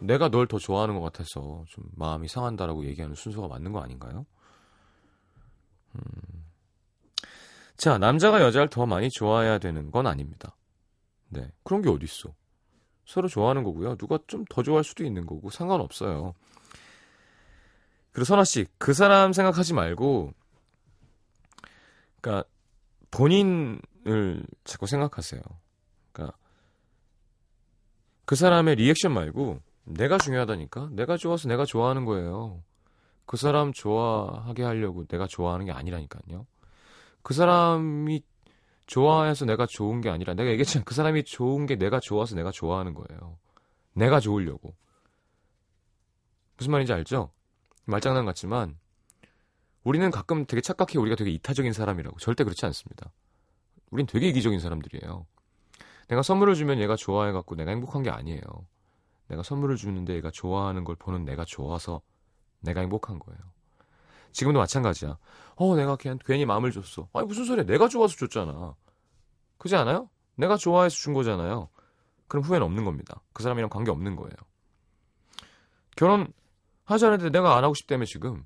내가 0.00 0.28
널 0.28 0.46
더 0.46 0.58
좋아하는 0.58 0.94
것 0.94 1.00
같아서 1.00 1.64
좀 1.68 1.84
마음이 1.96 2.28
상한다라고 2.28 2.84
얘기하는 2.86 3.14
순서가 3.14 3.48
맞는 3.48 3.72
거 3.72 3.80
아닌가요? 3.80 4.26
음. 5.94 6.00
자, 7.76 7.98
남자가 7.98 8.40
여자를 8.42 8.68
더 8.68 8.86
많이 8.86 9.08
좋아해야 9.10 9.58
되는 9.58 9.90
건 9.90 10.06
아닙니다. 10.06 10.56
네, 11.28 11.50
그런 11.62 11.82
게 11.82 11.88
어딨어. 11.90 12.34
서로 13.06 13.28
좋아하는 13.28 13.62
거고요. 13.62 13.96
누가 13.96 14.18
좀 14.26 14.44
더 14.50 14.62
좋아할 14.62 14.84
수도 14.84 15.04
있는 15.04 15.26
거고 15.26 15.50
상관없어요. 15.50 16.34
그리고 18.12 18.24
선아 18.24 18.44
씨, 18.44 18.66
그 18.78 18.92
사람 18.94 19.32
생각하지 19.32 19.74
말고, 19.74 20.32
그러니까 22.20 22.48
본인을 23.10 24.42
자꾸 24.64 24.86
생각하세요. 24.86 25.40
그 28.28 28.36
사람의 28.36 28.74
리액션 28.74 29.14
말고 29.14 29.58
내가 29.84 30.18
중요하다니까. 30.18 30.90
내가 30.92 31.16
좋아서 31.16 31.48
내가 31.48 31.64
좋아하는 31.64 32.04
거예요. 32.04 32.62
그 33.24 33.38
사람 33.38 33.72
좋아하게 33.72 34.64
하려고 34.64 35.06
내가 35.06 35.26
좋아하는 35.26 35.64
게 35.64 35.72
아니라니까요. 35.72 36.46
그 37.22 37.32
사람이 37.32 38.22
좋아해서 38.84 39.46
내가 39.46 39.64
좋은 39.64 40.02
게 40.02 40.10
아니라 40.10 40.34
내가 40.34 40.50
얘기했잖아. 40.50 40.84
그 40.84 40.92
사람이 40.92 41.24
좋은 41.24 41.64
게 41.64 41.76
내가 41.76 42.00
좋아서 42.00 42.34
내가 42.34 42.50
좋아하는 42.50 42.92
거예요. 42.92 43.38
내가 43.94 44.20
좋으려고. 44.20 44.74
무슨 46.58 46.72
말인지 46.72 46.92
알죠? 46.92 47.30
말장난 47.86 48.26
같지만 48.26 48.76
우리는 49.84 50.10
가끔 50.10 50.44
되게 50.44 50.60
착각해 50.60 50.98
우리가 50.98 51.16
되게 51.16 51.30
이타적인 51.30 51.72
사람이라고. 51.72 52.18
절대 52.18 52.44
그렇지 52.44 52.66
않습니다. 52.66 53.10
우린 53.90 54.04
되게 54.04 54.28
이기적인 54.28 54.60
사람들이에요. 54.60 55.24
내가 56.08 56.22
선물을 56.22 56.54
주면 56.54 56.80
얘가 56.80 56.96
좋아해갖고 56.96 57.54
내가 57.54 57.70
행복한 57.70 58.02
게 58.02 58.10
아니에요. 58.10 58.42
내가 59.28 59.42
선물을 59.42 59.76
주는데 59.76 60.14
얘가 60.14 60.30
좋아하는 60.30 60.84
걸 60.84 60.96
보는 60.96 61.24
내가 61.24 61.44
좋아서 61.44 62.00
내가 62.60 62.80
행복한 62.80 63.18
거예요. 63.18 63.38
지금도 64.32 64.58
마찬가지야. 64.58 65.18
어, 65.56 65.76
내가 65.76 65.96
걔한테 65.96 66.24
괜히 66.26 66.46
마음을 66.46 66.72
줬어. 66.72 67.08
아니, 67.12 67.26
무슨 67.26 67.44
소리야. 67.44 67.64
내가 67.64 67.88
좋아서 67.88 68.16
줬잖아. 68.16 68.74
그지 69.58 69.76
않아요? 69.76 70.08
내가 70.36 70.56
좋아해서 70.56 70.96
준 70.96 71.12
거잖아요. 71.14 71.68
그럼 72.26 72.44
후회는 72.44 72.64
없는 72.64 72.84
겁니다. 72.84 73.22
그 73.32 73.42
사람이랑 73.42 73.70
관계 73.70 73.90
없는 73.90 74.16
거예요. 74.16 74.32
결혼 75.96 76.32
하지 76.84 77.04
않는데 77.06 77.30
내가 77.30 77.56
안 77.56 77.64
하고 77.64 77.74
싶다며 77.74 78.04
지금. 78.04 78.44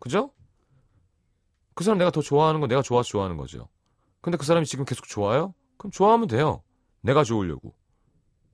그죠? 0.00 0.32
그 1.74 1.84
사람 1.84 1.98
내가 1.98 2.10
더 2.10 2.22
좋아하는 2.22 2.60
건 2.60 2.68
내가 2.68 2.80
좋아서 2.82 3.08
좋아하는 3.08 3.36
거죠. 3.36 3.68
근데 4.20 4.38
그 4.38 4.46
사람이 4.46 4.66
지금 4.66 4.84
계속 4.84 5.06
좋아요? 5.06 5.54
그럼 5.76 5.90
좋아하면 5.90 6.28
돼요. 6.28 6.62
내가 7.00 7.24
좋으려고. 7.24 7.74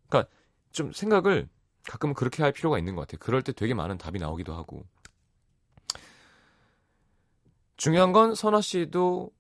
그러니까 0.08 0.30
좀 0.72 0.92
생각을 0.92 1.48
가끔은 1.84 2.14
그렇게 2.14 2.42
할 2.42 2.52
필요가 2.52 2.78
있는 2.78 2.94
것 2.94 3.02
같아요. 3.02 3.18
그럴 3.20 3.42
때 3.42 3.52
되게 3.52 3.74
많은 3.74 3.98
답이 3.98 4.18
나오기도 4.18 4.54
하고. 4.54 4.84
중요한 7.76 8.12
건 8.12 8.34
선아 8.34 8.60
씨도 8.60 9.30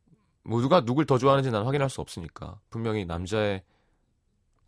뭐 0.44 0.60
누가 0.60 0.84
누굴 0.84 1.06
더 1.06 1.18
좋아하는지 1.18 1.50
난 1.50 1.64
확인할 1.64 1.88
수 1.88 2.00
없으니까 2.00 2.58
분명히 2.70 3.04
남자의 3.04 3.62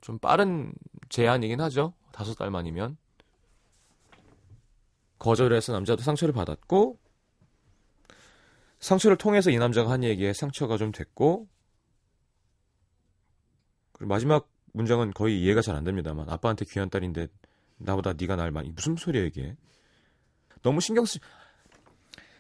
좀 0.01 0.19
빠른 0.19 0.73
제안이긴 1.09 1.61
하죠. 1.63 1.95
다섯 2.13 2.35
달 2.35 2.51
만이면 2.51 2.97
거절해서 5.19 5.73
남자도 5.73 6.03
상처를 6.03 6.33
받았고 6.35 6.99
상처를 8.79 9.17
통해서 9.17 9.51
이 9.51 9.57
남자가 9.59 9.91
한 9.91 10.05
얘기에 10.05 10.35
상처가 10.35 10.77
좀 10.77 10.93
됐고 10.93 11.49
마지막 14.05 14.49
문장은 14.73 15.13
거의 15.13 15.41
이해가 15.43 15.61
잘 15.63 15.77
안 15.77 15.85
됩니다만 15.85 16.29
아빠한테 16.29 16.65
귀한 16.67 16.91
딸인데 16.91 17.29
나보다 17.79 18.13
네가 18.15 18.37
날 18.37 18.51
많이 18.51 18.71
무슨 18.71 18.97
소리야 18.97 19.25
이게? 19.25 19.57
너무 20.63 20.81
신경 20.81 21.05
쓰 21.05 21.19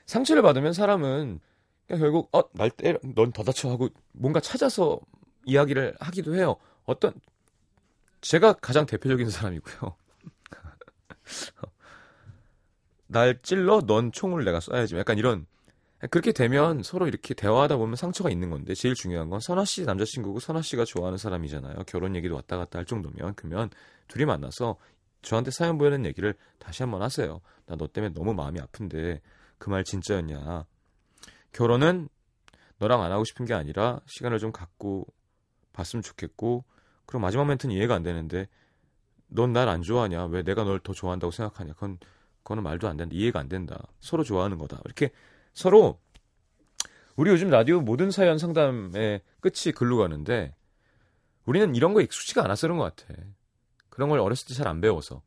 상처를 0.07 0.42
받으면 0.42 0.72
사람은 0.72 1.40
결국 1.88 2.29
어날 2.33 2.70
때려 2.70 2.98
넌더 3.03 3.42
다쳐 3.42 3.70
하고 3.70 3.88
뭔가 4.12 4.40
찾아서 4.40 5.00
이야기를 5.44 5.96
하기도 6.00 6.35
해요. 6.35 6.57
어떤 6.85 7.12
제가 8.20 8.55
가장 8.55 8.87
대표적인 8.87 9.29
사람이고요. 9.29 9.96
날 13.07 13.40
찔러 13.42 13.83
넌 13.83 14.12
총을 14.12 14.44
내가 14.44 14.61
쏴야지. 14.61 14.96
약간 14.96 15.18
이런 15.18 15.46
그렇게 16.11 16.33
되면 16.33 16.83
서로 16.83 17.07
이렇게 17.07 17.33
대화하다 17.35 17.76
보면 17.78 17.96
상처가 17.96 18.28
있는 18.30 18.50
건데 18.50 18.74
제일 18.74 18.94
중요한 18.94 19.30
건 19.30 19.40
선아 19.40 19.64
씨 19.64 19.85
남자친구고 19.85 20.38
선아 20.40 20.61
씨가 20.62 20.85
좋아하는 20.85 21.16
사람이잖아요. 21.18 21.76
결혼 21.87 22.14
얘기도 22.16 22.35
왔다 22.35 22.59
갔다 22.59 22.78
할 22.78 22.85
정도면 22.85 23.35
그러면 23.37 23.70
둘이 24.09 24.26
만나서 24.26 24.76
저한테 25.22 25.50
사연 25.50 25.78
보내는 25.78 26.04
얘기를 26.04 26.35
다시 26.59 26.83
한번 26.83 27.00
하세요. 27.02 27.40
나 27.66 27.76
너 27.76 27.87
때문에 27.88 28.12
너무 28.12 28.35
마음이 28.35 28.61
아픈데 28.61 29.20
그 29.59 29.70
말 29.70 29.83
진짜였냐? 29.85 30.66
결혼은 31.52 32.09
너랑 32.78 33.02
안 33.02 33.12
하고 33.12 33.24
싶은 33.24 33.46
게 33.46 33.54
아니라 33.54 34.00
시간을 34.07 34.38
좀 34.38 34.52
갖고 34.52 35.07
봤으면 35.72 36.02
좋겠고 36.02 36.64
그럼 37.07 37.22
마지막 37.22 37.46
멘트는 37.46 37.74
이해가 37.74 37.94
안 37.94 38.02
되는데 38.02 38.48
넌 39.28 39.52
날 39.52 39.68
안 39.70 39.80
좋아하냐? 39.83 40.26
왜 40.26 40.42
내가 40.42 40.64
널 40.64 40.80
더 40.80 40.92
좋아한다고 40.92 41.30
생각하냐? 41.30 41.72
그건 41.74 41.98
그거는 42.42 42.62
말도 42.62 42.88
안 42.88 42.98
된다. 42.98 43.14
이해가 43.16 43.40
안 43.40 43.48
된다. 43.48 43.83
서로 44.00 44.22
좋아하는 44.22 44.59
거다. 44.59 44.80
이렇게 44.85 45.11
서로 45.54 46.00
우리 47.16 47.30
요즘 47.30 47.48
라디오 47.48 47.80
모든 47.80 48.10
사연 48.10 48.38
상담의 48.38 49.22
끝이 49.40 49.72
글로 49.74 49.98
가는데 49.98 50.54
우리는 51.46 51.74
이런 51.74 51.94
거 51.94 52.00
익숙지가 52.00 52.42
않아서 52.44 52.66
그런 52.66 52.78
것 52.78 52.94
같아. 52.96 53.14
그런 53.88 54.08
걸 54.08 54.18
어렸을 54.18 54.48
때 54.48 54.54
잘 54.54 54.66
안 54.66 54.80
배워서 54.80 55.22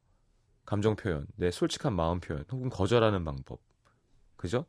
감정 0.65 0.95
표현, 0.97 1.27
내 1.37 1.49
솔직한 1.49 1.93
마음 1.93 2.19
표현, 2.19 2.43
혹은 2.51 2.69
거절하는 2.69 3.23
방법, 3.23 3.61
그죠? 4.35 4.65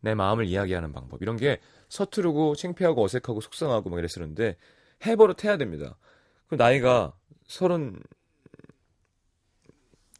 내 0.00 0.14
마음을 0.14 0.46
이야기하는 0.46 0.92
방법 0.92 1.20
이런 1.22 1.36
게 1.36 1.60
서투르고 1.88 2.54
창피하고 2.54 3.02
어색하고 3.04 3.40
속상하고 3.40 3.90
막 3.90 3.98
이랬었는데 3.98 4.56
해버릇 5.04 5.44
해야 5.44 5.56
됩니다. 5.56 5.96
그 6.46 6.54
나이가 6.54 7.12
서른 7.48 8.00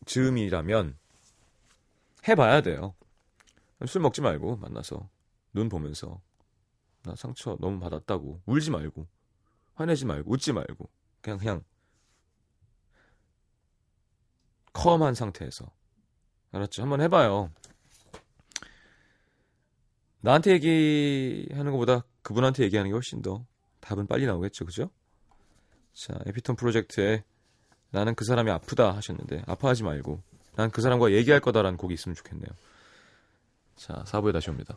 즈음이라면 0.06 0.96
해봐야 2.28 2.60
돼요. 2.62 2.94
술 3.86 4.00
먹지 4.02 4.20
말고 4.20 4.56
만나서 4.56 5.08
눈 5.52 5.68
보면서 5.68 6.20
나 7.02 7.14
상처 7.16 7.56
너무 7.60 7.80
받았다고 7.80 8.42
울지 8.46 8.70
말고 8.70 9.06
화내지 9.74 10.04
말고 10.06 10.30
웃지 10.30 10.52
말고 10.52 10.88
그냥 11.20 11.38
그냥 11.38 11.64
컴한 14.72 15.14
상태에서 15.14 15.70
알았죠? 16.52 16.82
한번 16.82 17.00
해봐요. 17.00 17.50
나한테 20.20 20.52
얘기하는 20.52 21.72
것보다 21.72 22.04
그분한테 22.22 22.62
얘기하는 22.64 22.90
게 22.90 22.92
훨씬 22.92 23.22
더 23.22 23.44
답은 23.80 24.06
빨리 24.06 24.26
나오겠죠, 24.26 24.64
그죠? 24.64 24.90
자, 25.92 26.18
에피톤 26.26 26.56
프로젝트에 26.56 27.24
나는 27.90 28.14
그 28.14 28.24
사람이 28.24 28.50
아프다 28.50 28.94
하셨는데 28.94 29.42
아파하지 29.46 29.82
말고 29.82 30.22
난 30.54 30.70
그 30.70 30.80
사람과 30.82 31.12
얘기할 31.12 31.40
거다라는 31.40 31.76
곡이 31.76 31.94
있으면 31.94 32.14
좋겠네요. 32.14 32.50
자, 33.76 34.02
4부에 34.04 34.32
다시 34.32 34.50
옵니다. 34.50 34.76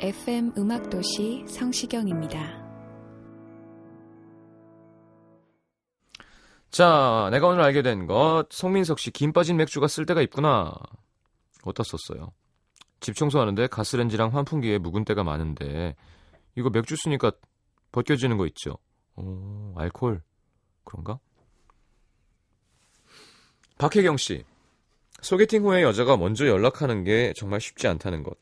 FM 0.00 0.52
음악도시 0.56 1.44
성시경입니다. 1.48 2.38
자, 6.70 7.28
내가 7.32 7.48
오늘 7.48 7.62
알게 7.62 7.82
된 7.82 8.06
것. 8.06 8.46
송민석 8.50 9.00
씨, 9.00 9.10
김 9.10 9.32
빠진 9.32 9.56
맥주가 9.56 9.88
쓸 9.88 10.06
데가 10.06 10.22
있구나. 10.22 10.72
어디다 11.64 11.82
썼어요? 11.82 12.32
집 13.00 13.16
청소하는데 13.16 13.66
가스렌지랑 13.66 14.32
환풍기에 14.36 14.78
묵은 14.78 15.04
때가 15.04 15.24
많은데, 15.24 15.96
이거 16.54 16.70
맥주 16.70 16.94
쓰니까 16.96 17.32
벗겨지는 17.90 18.36
거 18.36 18.46
있죠? 18.46 18.78
오, 19.16 19.74
알콜. 19.76 20.22
그런가? 20.84 21.18
박혜경 23.78 24.16
씨, 24.16 24.44
소개팅 25.22 25.64
후에 25.64 25.82
여자가 25.82 26.16
먼저 26.16 26.46
연락하는 26.46 27.02
게 27.02 27.32
정말 27.36 27.60
쉽지 27.60 27.88
않다는 27.88 28.22
것. 28.22 28.38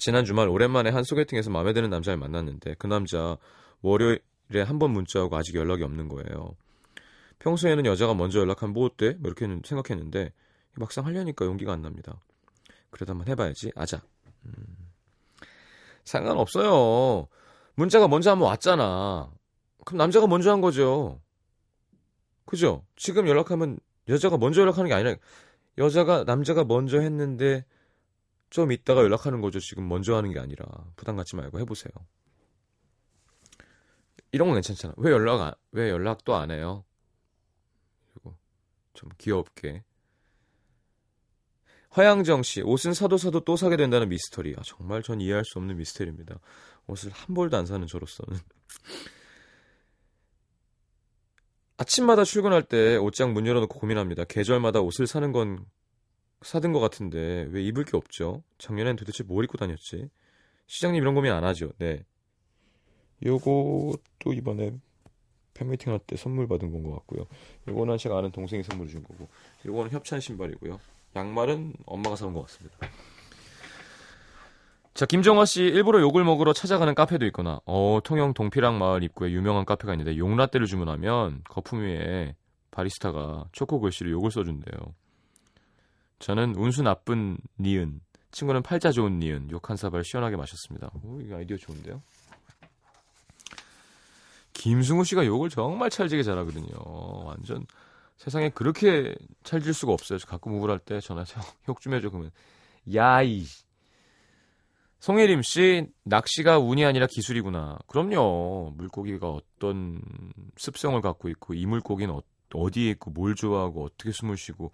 지난 0.00 0.24
주말 0.24 0.48
오랜만에 0.48 0.90
한 0.90 1.04
소개팅에서 1.04 1.50
마음에 1.50 1.72
드는 1.74 1.90
남자를 1.90 2.18
만났는데, 2.18 2.74
그 2.78 2.86
남자 2.86 3.36
월요일에 3.82 4.62
한 4.64 4.78
번 4.78 4.92
문자하고 4.92 5.36
아직 5.36 5.54
연락이 5.54 5.82
없는 5.84 6.08
거예요. 6.08 6.56
평소에는 7.38 7.86
여자가 7.86 8.14
먼저 8.14 8.40
연락하면 8.40 8.72
뭐 8.72 8.86
어때? 8.86 9.16
뭐 9.18 9.30
이렇게 9.30 9.46
생각했는데 9.64 10.32
막상 10.74 11.06
하려니까 11.06 11.44
용기가 11.44 11.72
안 11.72 11.82
납니다. 11.82 12.20
그래도 12.90 13.12
한번 13.12 13.28
해봐야지. 13.28 13.72
아자. 13.76 14.02
음. 14.46 14.52
상관없어요. 16.04 17.28
문자가 17.74 18.08
먼저 18.08 18.30
한번 18.30 18.48
왔잖아. 18.48 19.30
그럼 19.84 19.98
남자가 19.98 20.26
먼저 20.26 20.50
한 20.50 20.60
거죠. 20.60 21.20
그죠? 22.44 22.84
지금 22.96 23.28
연락하면 23.28 23.78
여자가 24.08 24.36
먼저 24.38 24.62
연락하는 24.62 24.88
게 24.88 24.94
아니라 24.94 25.14
여자가 25.78 26.24
남자가 26.24 26.64
먼저 26.64 27.00
했는데 27.00 27.64
좀 28.50 28.72
있다가 28.72 29.02
연락하는 29.02 29.40
거죠. 29.40 29.60
지금 29.60 29.88
먼저 29.88 30.16
하는 30.16 30.32
게 30.32 30.40
아니라 30.40 30.66
부담 30.96 31.16
갖지 31.16 31.36
말고 31.36 31.60
해보세요. 31.60 31.92
이런 34.32 34.48
건 34.48 34.56
괜찮잖아. 34.56 34.94
왜 34.96 35.12
연락 35.12 35.40
안, 35.40 35.54
왜 35.72 35.88
연락도 35.90 36.34
안 36.34 36.50
해요? 36.50 36.84
그리고 38.12 38.36
좀 38.94 39.08
귀엽게. 39.18 39.84
허양정 41.96 42.44
씨, 42.44 42.62
옷은 42.62 42.94
사도 42.94 43.16
사도 43.16 43.40
또 43.40 43.56
사게 43.56 43.76
된다는 43.76 44.08
미스터리. 44.08 44.54
아, 44.56 44.62
정말 44.64 45.02
전 45.02 45.20
이해할 45.20 45.44
수 45.44 45.58
없는 45.58 45.76
미스터리입니다. 45.76 46.38
옷을 46.86 47.10
한 47.10 47.34
벌도 47.34 47.56
안 47.56 47.66
사는 47.66 47.84
저로서는. 47.86 48.38
아침마다 51.78 52.24
출근할 52.24 52.62
때 52.62 52.96
옷장 52.96 53.32
문 53.32 53.46
열어놓고 53.46 53.78
고민합니다. 53.78 54.24
계절마다 54.24 54.80
옷을 54.80 55.06
사는 55.06 55.32
건 55.32 55.64
사든 56.42 56.72
것 56.72 56.80
같은데 56.80 57.46
왜 57.50 57.62
입을 57.62 57.84
게 57.84 57.96
없죠? 57.96 58.42
작년엔 58.58 58.96
도대체 58.96 59.22
뭘 59.24 59.44
입고 59.44 59.58
다녔지? 59.58 60.08
시장님 60.66 61.02
이런 61.02 61.14
고민 61.14 61.32
안 61.32 61.44
하죠? 61.44 61.72
네. 61.78 62.04
요것도 63.24 64.32
이번에 64.34 64.72
팬미팅 65.54 65.92
할 65.92 65.98
때 65.98 66.16
선물 66.16 66.48
받은 66.48 66.72
건 66.72 66.82
것 66.82 66.92
같고요. 66.92 67.26
요거는 67.68 67.98
제가 67.98 68.16
아는 68.18 68.30
동생이 68.32 68.62
선물 68.62 68.88
준 68.88 69.02
거고, 69.02 69.28
요거는 69.66 69.90
협찬 69.90 70.20
신발이고요. 70.20 70.80
양말은 71.16 71.74
엄마가 71.84 72.16
사온 72.16 72.32
것 72.32 72.42
같습니다. 72.42 72.78
자, 74.94 75.04
김정화 75.06 75.44
씨 75.44 75.62
일부러 75.62 76.00
욕을 76.00 76.24
먹으러 76.24 76.52
찾아가는 76.54 76.94
카페도 76.94 77.26
있거나, 77.26 77.60
어, 77.66 78.00
통영 78.02 78.32
동피랑 78.32 78.78
마을 78.78 79.02
입구에 79.02 79.30
유명한 79.32 79.66
카페가 79.66 79.92
있는데 79.94 80.16
용라떼를 80.16 80.66
주문하면 80.66 81.42
거품 81.48 81.80
위에 81.82 82.34
바리스타가 82.70 83.44
초코 83.52 83.80
글씨로 83.80 84.10
욕을 84.10 84.30
써준대요. 84.30 84.94
저는 86.20 86.54
운수 86.56 86.82
나쁜 86.82 87.38
니은, 87.58 88.00
친구는 88.30 88.62
팔자 88.62 88.92
좋은 88.92 89.18
니은, 89.18 89.50
욕 89.50 89.68
한 89.70 89.76
사발 89.76 90.04
시원하게 90.04 90.36
마셨습니다. 90.36 90.90
오, 91.02 91.20
이 91.20 91.32
아이디어 91.34 91.56
좋은데요? 91.56 92.02
김승우 94.52 95.04
씨가 95.04 95.24
욕을 95.26 95.48
정말 95.48 95.90
찰지게 95.90 96.22
잘하거든요. 96.22 96.66
완전 97.24 97.66
세상에 98.18 98.50
그렇게 98.50 99.14
찰질 99.42 99.72
수가 99.72 99.92
없어요. 99.92 100.18
저 100.18 100.26
가끔 100.26 100.52
우울할 100.54 100.78
때 100.78 101.00
전화해서 101.00 101.40
욕 101.68 101.80
좀 101.80 101.94
해줘 101.94 102.10
그러면 102.10 102.30
야이 102.92 103.46
송혜림 104.98 105.40
씨 105.42 105.86
낚시가 106.04 106.58
운이 106.58 106.84
아니라 106.84 107.06
기술이구나. 107.06 107.78
그럼요. 107.86 108.74
물고기가 108.76 109.30
어떤 109.30 110.02
습성을 110.58 111.00
갖고 111.00 111.30
있고 111.30 111.54
이 111.54 111.64
물고기는 111.64 112.12
어, 112.14 112.20
어디에 112.52 112.90
있고 112.90 113.10
뭘 113.12 113.34
좋아하고 113.34 113.84
어떻게 113.84 114.12
숨을 114.12 114.36
쉬고 114.36 114.72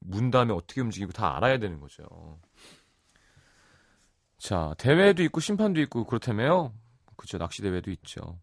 문 0.00 0.30
다음에 0.30 0.52
어떻게 0.52 0.80
움직이고 0.80 1.12
다 1.12 1.36
알아야 1.36 1.58
되는 1.58 1.80
거죠. 1.80 2.40
자 4.38 4.74
대회도 4.78 5.22
있고 5.24 5.40
심판도 5.40 5.80
있고 5.82 6.04
그렇다며요. 6.04 6.72
그죠 7.16 7.38
낚시 7.38 7.62
대회도 7.62 7.90
있죠. 7.92 8.38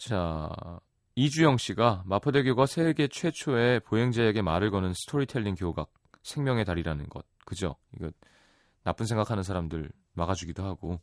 자, 0.00 0.48
이주영 1.14 1.58
씨가 1.58 2.04
마포대교가 2.06 2.64
세계 2.64 3.06
최초의 3.06 3.80
보행자에게 3.80 4.40
말을 4.40 4.70
거는 4.70 4.94
스토리텔링 4.94 5.56
교각 5.56 5.92
생명의 6.22 6.64
달이라는 6.64 7.06
것. 7.10 7.26
그죠? 7.44 7.76
이거 7.94 8.10
나쁜 8.82 9.04
생각하는 9.04 9.42
사람들 9.42 9.90
막아주기도 10.14 10.64
하고 10.64 11.00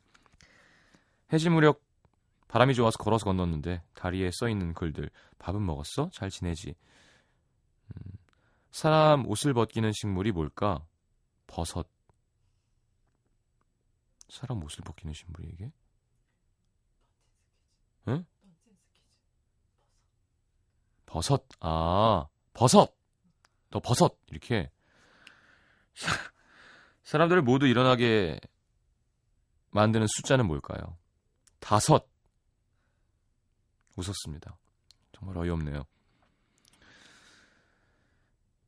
해질 1.32 1.52
무렵 1.52 1.80
바람이 2.48 2.74
좋아서 2.76 2.98
걸어서 2.98 3.26
건넜는데 3.26 3.84
다리에 3.94 4.32
써 4.32 4.48
있는 4.48 4.74
글들 4.74 5.10
밥은 5.40 5.66
먹었어? 5.66 6.10
잘 6.14 6.30
지내지? 6.30 6.76
음, 7.92 8.12
사람 8.72 9.28
옷을 9.28 9.54
벗기는 9.54 9.92
식물이 9.92 10.32
뭘까? 10.32 10.86
버섯. 11.46 11.88
사람 14.30 14.64
옷을 14.64 14.84
벗기는 14.84 15.14
식물이 15.14 15.50
이게? 15.50 15.72
응? 18.08 18.26
버섯. 21.06 21.46
아, 21.60 22.28
버섯. 22.54 22.96
너 23.72 23.80
버섯. 23.80 24.18
이렇게. 24.28 24.72
사람들을 27.04 27.42
모두 27.42 27.68
일어나게 27.68 28.40
만드는 29.72 30.08
숫자는 30.08 30.46
뭘까요? 30.46 30.98
다섯. 31.60 32.08
웃었습니다. 33.98 34.56
정말 35.12 35.38
어이없네요. 35.38 35.84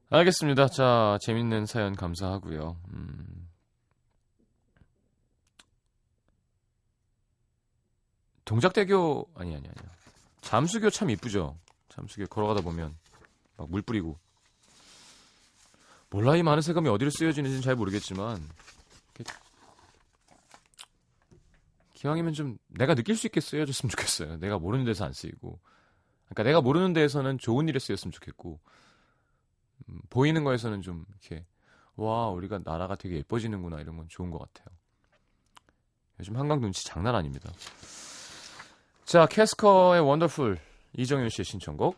알겠습니다. 0.10 0.68
자, 0.70 1.18
재밌는 1.22 1.66
사연 1.68 1.96
감사하고요. 1.96 2.78
음. 2.94 3.48
동작대교 8.46 9.30
아니 9.36 9.56
아니 9.56 9.68
아니요. 9.68 9.92
잠수교 10.42 10.90
참 10.90 11.10
이쁘죠. 11.10 11.58
잠수교 11.90 12.26
걸어가다 12.28 12.62
보면 12.62 12.98
막 13.58 13.68
물 13.70 13.82
뿌리고 13.82 14.18
몰라 16.10 16.36
이 16.36 16.42
많은 16.42 16.62
세금이 16.62 16.90
어디로 16.90 17.12
쓰여지는지는 17.12 17.62
잘 17.62 17.76
모르겠지만 17.76 18.42
기왕이면 22.00 22.32
좀 22.32 22.58
내가 22.68 22.96
느낄 22.96 23.18
수 23.18 23.28
있게 23.28 23.42
쓰여졌으면 23.42 23.90
좋겠어요. 23.90 24.38
내가 24.38 24.58
모르는 24.58 24.86
데서 24.86 25.04
안 25.04 25.12
쓰이고 25.12 25.60
그러니까 26.26 26.44
내가 26.44 26.62
모르는 26.62 26.94
데에서는 26.94 27.38
좋은 27.40 27.68
일에 27.68 27.78
쓰였으면 27.78 28.14
좋겠고 28.14 28.58
음, 29.90 30.02
보이는 30.10 30.46
거에서는 30.46 30.82
좀 30.82 31.06
이렇게 31.10 31.46
와 31.96 32.30
우리가 32.30 32.62
나라가 32.64 32.96
되게 32.96 33.18
예뻐지는구나 33.18 33.82
이런 33.82 33.98
건 33.98 34.08
좋은 34.08 34.32
것 34.32 34.40
같아요. 34.40 34.74
요즘 36.22 36.38
한강 36.38 36.62
눈치 36.62 36.86
장난 36.86 37.16
아닙니다. 37.16 37.52
자 39.04 39.26
캐스커의 39.26 40.00
원더풀 40.00 40.58
이정윤 40.98 41.28
씨의 41.28 41.44
신청곡 41.44 41.98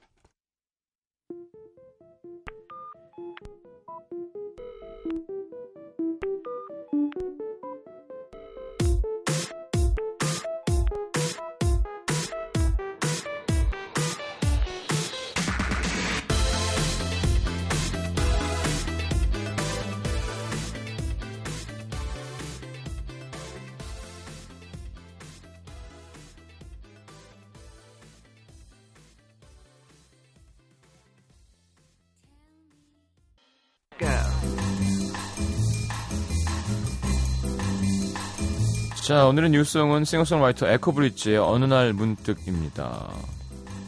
자, 39.12 39.26
오늘의 39.26 39.50
뉴스송은 39.50 40.06
싱어송라이터 40.06 40.70
에코브릿지의 40.70 41.38
어느 41.38 41.66
날 41.66 41.92
문득입니다. 41.92 43.10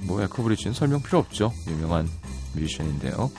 뭐 0.02 0.22
에코브릿지는 0.22 0.74
설명 0.74 1.02
필요 1.02 1.18
없죠. 1.20 1.54
유명한 1.66 2.10
뮤지션인데요. 2.54 3.32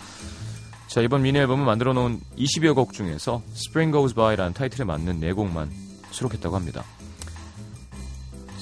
자, 0.87 1.03
이번 1.03 1.21
미니 1.21 1.39
앨범을 1.41 1.67
만들어 1.67 1.93
놓은 1.93 2.23
20여 2.39 2.75
곡 2.75 2.95
중에서 2.95 3.43
Spring 3.53 3.93
Goes 3.93 4.15
By라는 4.15 4.55
타이틀에 4.55 4.87
맞는 4.87 5.21
4곡만 5.21 5.69
수록했다고 6.11 6.57
합니다. 6.57 6.85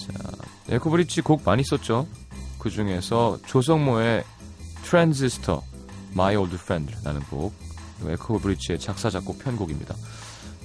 자, 0.05 0.29
에코브릿지 0.71 1.21
곡 1.21 1.43
많이 1.45 1.63
썼죠. 1.63 2.09
그 2.59 2.71
중에서 2.71 3.39
조성모의 3.47 4.25
Transistor, 4.83 5.61
My 6.11 6.35
Old 6.35 6.57
Friend라는 6.57 7.21
곡, 7.31 7.55
에코브릿지의 8.05 8.81
작사 8.81 9.11
작곡 9.11 9.39
편곡입니다. 9.39 9.95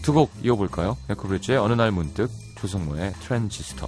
두 0.01 0.13
곡 0.13 0.31
이어볼까요? 0.43 0.97
에코브릿지의 1.09 1.59
어느 1.59 1.73
날 1.73 1.91
문득, 1.91 2.31
조성모의 2.57 3.13
트랜지스터. 3.13 3.87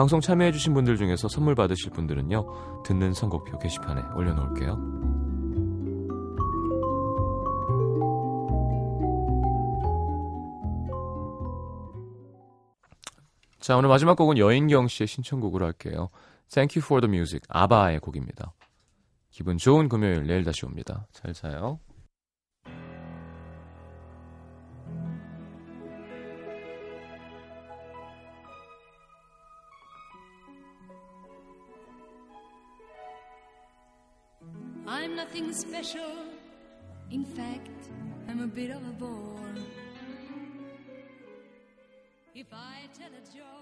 방송 0.00 0.22
참여해주신 0.22 0.72
분들 0.72 0.96
중에서 0.96 1.28
선물 1.28 1.54
받으실 1.54 1.90
분들은요, 1.90 2.82
듣는 2.84 3.12
선곡표 3.12 3.58
게시판에 3.58 4.00
올려놓을게요. 4.16 4.78
자, 13.58 13.76
오늘 13.76 13.90
마지막 13.90 14.16
곡은 14.16 14.38
여인경 14.38 14.88
씨의 14.88 15.06
신청곡으로 15.06 15.66
할게요. 15.66 16.08
Thank 16.48 16.80
you 16.80 16.82
for 16.82 17.02
the 17.02 17.14
music. 17.14 17.42
아바의 17.50 17.98
곡입니다. 17.98 18.54
기분 19.28 19.58
좋은 19.58 19.90
금요일 19.90 20.26
내일 20.26 20.44
다시 20.44 20.64
옵니다. 20.64 21.06
잘 21.12 21.34
자요. 21.34 21.78
In 37.10 37.24
fact, 37.24 37.88
I'm 38.28 38.40
a 38.40 38.46
bit 38.46 38.70
of 38.70 38.76
a 38.76 38.92
bore. 38.92 39.54
If 42.36 42.46
I 42.52 42.86
tell 42.96 43.08
a 43.08 43.36
joke, 43.36 43.59